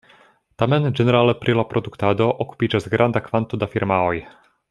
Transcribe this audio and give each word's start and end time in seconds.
Tamen 0.61 0.87
ĝenerale 0.99 1.35
pri 1.43 1.55
la 1.59 1.65
produktado 1.73 2.29
okupiĝas 2.47 2.89
granda 2.95 3.23
kvanto 3.27 3.61
da 3.65 3.69
firmaoj. 3.77 4.17